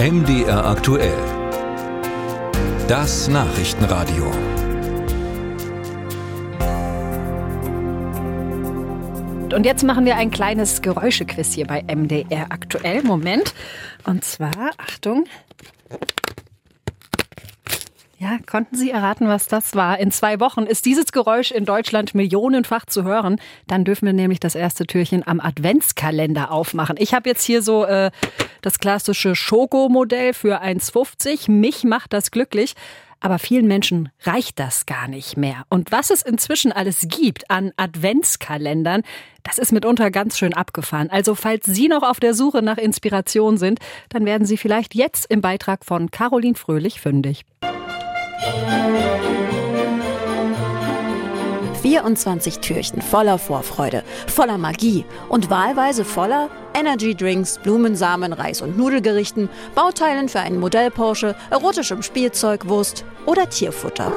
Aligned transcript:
MDR 0.00 0.64
aktuell. 0.64 1.18
Das 2.86 3.26
Nachrichtenradio. 3.26 4.30
Und 9.52 9.66
jetzt 9.66 9.82
machen 9.82 10.04
wir 10.04 10.14
ein 10.14 10.30
kleines 10.30 10.82
Geräuschequiz 10.82 11.52
hier 11.52 11.66
bei 11.66 11.82
MDR 11.82 12.46
aktuell. 12.50 13.02
Moment. 13.02 13.54
Und 14.04 14.24
zwar, 14.24 14.70
Achtung. 14.76 15.24
Ja, 18.20 18.38
konnten 18.50 18.76
Sie 18.76 18.90
erraten, 18.90 19.28
was 19.28 19.46
das 19.46 19.76
war? 19.76 20.00
In 20.00 20.10
zwei 20.10 20.40
Wochen 20.40 20.64
ist 20.64 20.86
dieses 20.86 21.12
Geräusch 21.12 21.52
in 21.52 21.64
Deutschland 21.64 22.16
millionenfach 22.16 22.84
zu 22.84 23.04
hören. 23.04 23.40
Dann 23.68 23.84
dürfen 23.84 24.06
wir 24.06 24.12
nämlich 24.12 24.40
das 24.40 24.56
erste 24.56 24.86
Türchen 24.86 25.24
am 25.24 25.38
Adventskalender 25.38 26.50
aufmachen. 26.50 26.96
Ich 26.98 27.14
habe 27.14 27.28
jetzt 27.28 27.44
hier 27.44 27.62
so 27.62 27.84
äh, 27.84 28.10
das 28.60 28.80
klassische 28.80 29.36
Schoko-Modell 29.36 30.34
für 30.34 30.60
1,50. 30.60 31.48
Mich 31.48 31.84
macht 31.84 32.12
das 32.12 32.32
glücklich. 32.32 32.74
Aber 33.20 33.38
vielen 33.38 33.66
Menschen 33.66 34.10
reicht 34.22 34.60
das 34.60 34.86
gar 34.86 35.08
nicht 35.08 35.36
mehr. 35.36 35.64
Und 35.68 35.90
was 35.90 36.10
es 36.10 36.22
inzwischen 36.22 36.70
alles 36.70 37.06
gibt 37.08 37.50
an 37.50 37.72
Adventskalendern, 37.76 39.02
das 39.42 39.58
ist 39.58 39.72
mitunter 39.72 40.12
ganz 40.12 40.38
schön 40.38 40.54
abgefahren. 40.54 41.10
Also 41.10 41.34
falls 41.34 41.66
Sie 41.66 41.88
noch 41.88 42.04
auf 42.04 42.20
der 42.20 42.34
Suche 42.34 42.62
nach 42.62 42.78
Inspiration 42.78 43.58
sind, 43.58 43.80
dann 44.08 44.24
werden 44.24 44.46
Sie 44.46 44.56
vielleicht 44.56 44.94
jetzt 44.94 45.26
im 45.30 45.40
Beitrag 45.40 45.84
von 45.84 46.12
Caroline 46.12 46.54
Fröhlich 46.54 47.00
fündig. 47.00 47.44
24 51.82 52.60
Türchen 52.60 53.02
voller 53.02 53.38
Vorfreude, 53.38 54.02
voller 54.26 54.58
Magie 54.58 55.04
und 55.28 55.50
wahlweise 55.50 56.04
voller 56.04 56.48
Energy-Drinks, 56.74 57.58
Blumensamen, 57.58 58.32
Reis- 58.32 58.62
und 58.62 58.76
Nudelgerichten, 58.76 59.48
Bauteilen 59.74 60.28
für 60.28 60.40
einen 60.40 60.60
Modell 60.60 60.90
Porsche, 60.90 61.34
erotischem 61.50 62.02
Spielzeug, 62.02 62.68
Wurst 62.68 63.04
oder 63.26 63.48
Tierfutter. 63.48 64.12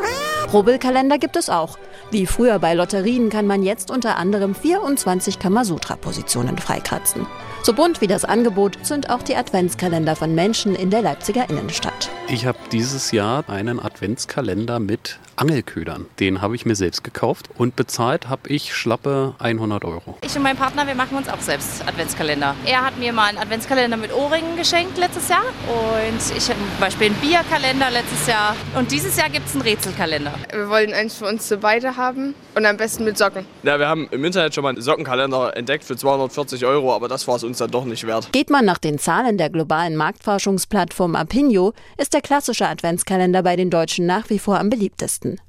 Rubbelkalender 0.53 1.17
gibt 1.17 1.35
es 1.37 1.49
auch. 1.49 1.77
Wie 2.09 2.25
früher 2.25 2.59
bei 2.59 2.73
Lotterien 2.73 3.29
kann 3.29 3.47
man 3.47 3.63
jetzt 3.63 3.91
unter 3.91 4.17
anderem 4.17 4.55
24 4.55 5.39
Kamasutra-Positionen 5.39 6.57
freikratzen. 6.57 7.27
So 7.63 7.73
bunt 7.73 8.01
wie 8.01 8.07
das 8.07 8.25
Angebot 8.25 8.79
sind 8.83 9.11
auch 9.11 9.21
die 9.21 9.35
Adventskalender 9.35 10.15
von 10.15 10.33
Menschen 10.33 10.75
in 10.75 10.89
der 10.89 11.03
Leipziger 11.03 11.47
Innenstadt. 11.47 12.09
Ich 12.27 12.47
habe 12.47 12.57
dieses 12.71 13.11
Jahr 13.11 13.47
einen 13.47 13.79
Adventskalender 13.79 14.79
mit 14.79 15.19
Angelködern. 15.35 16.07
Den 16.19 16.41
habe 16.41 16.55
ich 16.55 16.65
mir 16.65 16.75
selbst 16.75 17.03
gekauft 17.03 17.49
und 17.57 17.75
bezahlt 17.75 18.29
habe 18.29 18.49
ich 18.49 18.73
schlappe 18.73 19.35
100 19.39 19.85
Euro. 19.85 20.17
Ich 20.21 20.35
und 20.35 20.41
mein 20.41 20.57
Partner, 20.57 20.87
wir 20.87 20.95
machen 20.95 21.17
uns 21.17 21.29
auch 21.29 21.39
selbst 21.39 21.87
Adventskalender. 21.87 22.55
Er 22.65 22.83
hat 22.83 22.97
mir 22.97 23.13
mal 23.13 23.29
einen 23.29 23.37
Adventskalender 23.37 23.97
mit 23.97 24.13
Ohrringen 24.13 24.55
geschenkt 24.55 24.97
letztes 24.97 25.29
Jahr 25.29 25.43
und 25.67 26.37
ich 26.37 26.49
habe 26.49 26.59
zum 26.59 26.79
Beispiel 26.79 27.07
einen 27.07 27.15
Bierkalender 27.15 27.91
letztes 27.91 28.27
Jahr 28.27 28.55
und 28.75 28.91
dieses 28.91 29.17
Jahr 29.17 29.29
gibt 29.29 29.47
es 29.47 29.53
einen 29.53 29.63
Rätselkalender. 29.63 30.33
Wir 30.51 30.69
wollen 30.69 30.93
eins 30.93 31.15
für 31.15 31.25
uns 31.25 31.47
zu 31.47 31.57
beide 31.57 31.90
haben 31.97 32.35
und 32.55 32.65
am 32.65 32.77
besten 32.77 33.03
mit 33.03 33.17
Socken. 33.17 33.45
Ja, 33.63 33.79
wir 33.79 33.87
haben 33.87 34.07
im 34.11 34.23
Internet 34.23 34.53
schon 34.53 34.63
mal 34.63 34.69
einen 34.69 34.81
Sockenkalender 34.81 35.55
entdeckt 35.55 35.83
für 35.83 35.95
240 35.95 36.65
Euro, 36.65 36.93
aber 36.93 37.07
das 37.07 37.27
war 37.27 37.35
es 37.35 37.43
uns 37.43 37.57
dann 37.57 37.71
doch 37.71 37.85
nicht 37.85 38.05
wert. 38.07 38.31
Geht 38.31 38.49
man 38.49 38.65
nach 38.65 38.77
den 38.77 38.99
Zahlen 38.99 39.37
der 39.37 39.49
globalen 39.49 39.95
Marktforschungsplattform 39.95 41.15
Apinio, 41.15 41.73
ist 41.97 42.13
der 42.13 42.21
klassische 42.21 42.67
Adventskalender 42.67 43.43
bei 43.43 43.55
den 43.55 43.69
Deutschen 43.69 44.05
nach 44.05 44.29
wie 44.29 44.39
vor 44.39 44.59
am 44.59 44.69
beliebtesten. 44.69 45.39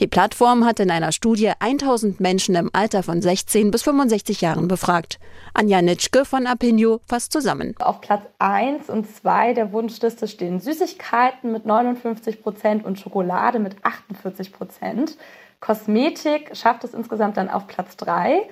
Die 0.00 0.06
Plattform 0.06 0.64
hat 0.64 0.80
in 0.80 0.90
einer 0.90 1.12
Studie 1.12 1.52
1000 1.58 2.20
Menschen 2.20 2.54
im 2.54 2.70
Alter 2.72 3.02
von 3.02 3.22
16 3.22 3.70
bis 3.70 3.82
65 3.82 4.40
Jahren 4.40 4.68
befragt. 4.68 5.18
Anja 5.54 5.82
Nitschke 5.82 6.24
von 6.24 6.46
Apinio 6.46 7.00
fasst 7.06 7.32
zusammen. 7.32 7.74
Auf 7.80 8.00
Platz 8.00 8.22
1 8.38 8.88
und 8.88 9.06
2 9.14 9.54
der 9.54 9.72
Wunschliste 9.72 10.28
stehen 10.28 10.60
Süßigkeiten 10.60 11.52
mit 11.52 11.66
59 11.66 12.42
Prozent 12.42 12.84
und 12.84 12.98
Schokolade 12.98 13.58
mit 13.58 13.76
48 13.84 14.52
Prozent. 14.52 15.16
Kosmetik 15.62 16.56
schafft 16.56 16.82
es 16.82 16.92
insgesamt 16.92 17.36
dann 17.36 17.48
auf 17.48 17.68
Platz 17.68 17.96
3. 17.96 18.42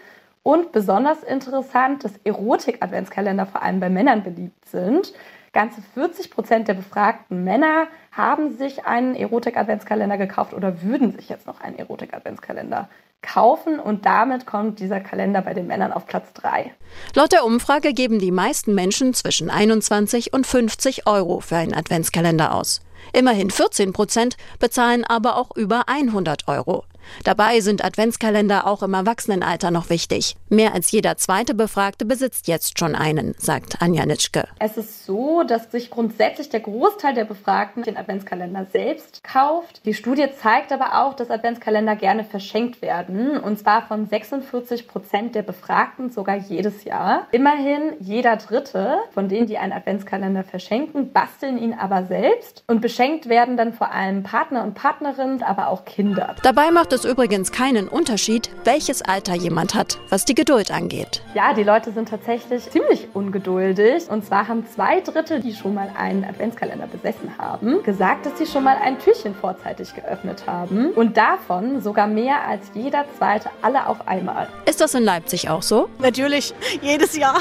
Und 0.43 0.73
besonders 0.73 1.23
interessant, 1.23 2.05
dass 2.05 2.13
Erotik-Adventskalender 2.25 3.47
vor 3.47 3.63
allem 3.63 3.81
bei 3.81 3.91
Männern 3.91 4.23
beliebt 4.23 4.67
sind. 4.67 5.13
Ganze 5.53 5.83
40 5.95 6.31
Prozent 6.31 6.69
der 6.69 6.75
befragten 6.75 7.43
Männer 7.43 7.89
haben 8.13 8.57
sich 8.57 8.87
einen 8.87 9.17
Erotik-Adventskalender 9.17 10.17
gekauft 10.17 10.55
oder 10.55 10.83
würden 10.83 11.11
sich 11.11 11.29
jetzt 11.29 11.49
noch 11.49 11.61
einen 11.61 11.77
Erotik-Adventskalender 11.79 12.89
kaufen 13.23 13.81
und 13.81 14.07
damit 14.07 14.47
kommt 14.47 14.79
dieser 14.79 15.01
Kalender 15.01 15.43
bei 15.43 15.53
den 15.53 15.67
Männern 15.67 15.93
auf 15.93 16.07
Platz 16.07 16.33
3. 16.35 16.73
Laut 17.15 17.33
der 17.33 17.45
Umfrage 17.45 17.93
geben 17.93 18.19
die 18.21 18.31
meisten 18.31 18.75
Menschen 18.75 19.13
zwischen 19.15 19.51
21 19.51 20.33
und 20.33 20.47
50 20.47 21.07
Euro 21.07 21.41
für 21.41 21.57
einen 21.57 21.75
Adventskalender 21.75 22.55
aus. 22.55 22.81
Immerhin 23.13 23.51
14 23.51 23.93
Prozent 23.93 24.37
bezahlen 24.59 25.05
aber 25.05 25.37
auch 25.37 25.55
über 25.57 25.89
100 25.89 26.49
Euro. 26.49 26.85
Dabei 27.25 27.61
sind 27.61 27.85
Adventskalender 27.85 28.67
auch 28.67 28.83
im 28.83 28.95
Erwachsenenalter 28.95 29.71
noch 29.71 29.91
wichtig. 29.91 30.37
Mehr 30.49 30.75
als 30.75 30.91
jeder 30.91 31.17
zweite 31.17 31.55
Befragte 31.55 32.05
besitzt 32.05 32.49
jetzt 32.49 32.79
schon 32.79 32.95
einen, 32.95 33.35
sagt 33.39 33.81
Anja 33.81 34.07
Nitschke. 34.07 34.49
Es 34.59 34.77
ist 34.77 35.07
so, 35.07 35.43
dass 35.43 35.71
sich 35.71 35.91
grundsätzlich 35.91 36.49
der 36.49 36.61
Großteil 36.61 37.15
der 37.15 37.25
Befragten 37.25 37.83
den 37.83 37.97
Adventskalender 37.97 38.67
selbst 38.73 39.23
kauft. 39.25 39.85
Die 39.87 39.95
Studie 39.95 40.27
zeigt 40.41 40.73
aber 40.73 41.03
auch, 41.03 41.15
dass 41.15 41.31
Adventskalender 41.31 41.97
gerne 41.97 42.25
verschenkt 42.25 42.83
werden. 42.83 43.39
Und 43.39 43.59
zwar 43.59 43.83
von 43.83 44.09
46 44.09 44.89
Prozent 44.89 45.35
der 45.35 45.43
Befragten 45.43 46.11
sogar 46.11 46.37
jedes 46.37 46.85
Jahr. 46.85 47.27
Immerhin 47.33 47.95
jeder 48.01 48.37
Dritte 48.37 48.99
von 49.13 49.29
denen, 49.29 49.47
die 49.47 49.59
einen 49.59 49.73
Adventskalender 49.73 50.45
verschenken, 50.45 51.13
basteln 51.13 51.59
ihn 51.59 51.75
aber 51.75 52.05
selbst. 52.07 52.65
Und 52.67 52.81
beschenkt 52.81 53.29
werden 53.29 53.57
dann 53.57 53.73
vor 53.73 53.93
allem 53.93 54.23
Partner 54.23 54.63
und 54.63 54.75
Partnerinnen, 54.75 55.43
aber 55.43 55.69
auch 55.69 55.85
Kinder. 55.85 56.37
Dabei 56.43 56.71
macht 56.71 56.93
es 57.05 57.11
übrigens 57.11 57.51
keinen 57.51 57.89
Unterschied, 57.89 58.51
welches 58.65 59.03
Alter 59.03 59.35
jemand 59.35 59.75
hat, 59.75 59.99
was 60.11 60.25
die 60.25 60.35
Geduld 60.35 60.71
angeht. 60.71 61.23
Ja, 61.35 61.55
die 61.55 61.63
Leute 61.63 61.93
sind 61.93 62.09
tatsächlich 62.09 62.71
ziemlich 62.71 63.09
ungeduldig. 63.15 64.09
Und 64.09 64.25
zwar 64.25 64.49
haben 64.49 64.67
zwei 64.67 65.01
Drittel, 65.01 65.41
die 65.41 65.55
schon 65.55 65.75
mal 65.75 65.91
einen 65.97 66.25
Adventskalender 66.25 66.87
besessen 66.87 67.37
haben, 67.39 67.83
gesagt, 67.83 68.27
dass 68.27 68.39
sie 68.39 68.47
schon 68.47 68.65
mal 68.65 68.77
ein 68.83 68.99
Türchen 68.99 69.35
vorzeitig 69.35 69.95
geöffnet 69.95 70.45
haben. 70.47 70.91
Und 70.91 71.17
davon 71.17 71.81
sogar 71.81 72.07
mehr 72.07 72.47
als 72.47 72.71
jeder 72.75 73.05
zweite, 73.17 73.51
alle 73.63 73.87
auf 73.87 74.07
einmal. 74.07 74.49
Ist 74.67 74.81
das 74.81 74.95
in 74.95 75.05
Leipzig 75.05 75.49
auch 75.49 75.63
so? 75.63 75.89
Natürlich, 75.99 76.55
jedes 76.83 77.17
Jahr. 77.17 77.41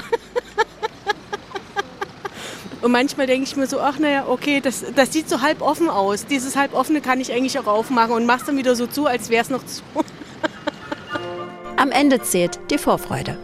Und 2.81 2.91
manchmal 2.91 3.27
denke 3.27 3.43
ich 3.43 3.55
mir 3.55 3.67
so, 3.67 3.79
ach 3.81 3.99
naja, 3.99 4.25
okay, 4.27 4.61
das, 4.61 4.85
das 4.95 5.11
sieht 5.11 5.29
so 5.29 5.41
halb 5.41 5.61
offen 5.61 5.89
aus. 5.89 6.25
Dieses 6.25 6.55
halb 6.55 6.73
offene 6.73 7.01
kann 7.01 7.19
ich 7.19 7.31
eigentlich 7.33 7.59
auch 7.59 7.67
aufmachen 7.67 8.13
und 8.13 8.25
mach's 8.25 8.45
dann 8.45 8.57
wieder 8.57 8.75
so 8.75 8.87
zu, 8.87 9.05
als 9.05 9.29
wäre 9.29 9.43
es 9.43 9.49
noch 9.49 9.65
zu. 9.65 9.81
Am 11.75 11.91
Ende 11.91 12.21
zählt 12.21 12.59
die 12.71 12.77
Vorfreude. 12.77 13.37